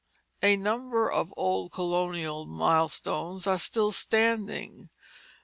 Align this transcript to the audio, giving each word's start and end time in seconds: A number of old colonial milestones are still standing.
A 0.41 0.55
number 0.55 1.11
of 1.11 1.31
old 1.37 1.71
colonial 1.73 2.47
milestones 2.47 3.45
are 3.45 3.59
still 3.59 3.91
standing. 3.91 4.89